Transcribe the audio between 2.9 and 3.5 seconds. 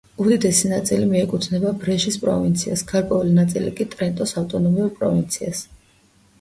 გარკვეული